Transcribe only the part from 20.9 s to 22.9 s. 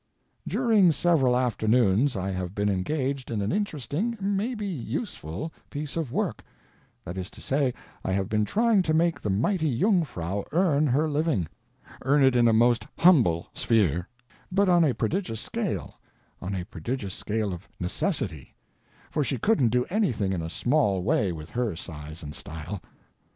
way with her size and style.